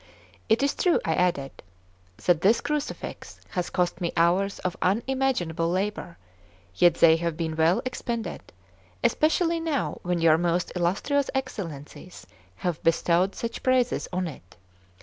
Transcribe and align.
"It 0.49 0.63
is 0.63 0.73
true," 0.73 0.99
I 1.05 1.13
added, 1.13 1.61
"that 2.25 2.41
this 2.41 2.59
crucifix 2.59 3.39
has 3.49 3.69
cost 3.69 4.01
me 4.01 4.11
hours 4.17 4.57
of 4.57 4.75
unimaginable 4.81 5.69
labour; 5.69 6.17
yet 6.73 6.95
they 6.95 7.17
have 7.17 7.37
been 7.37 7.55
well 7.55 7.83
expended, 7.85 8.51
especially 9.03 9.59
now 9.59 9.99
when 10.01 10.17
your 10.19 10.39
most 10.39 10.71
illustrious 10.75 11.29
Excellencies 11.35 12.25
have 12.65 12.81
bestowed 12.81 13.35
such 13.35 13.61
praises 13.61 14.07
on 14.11 14.25
it. 14.27 14.57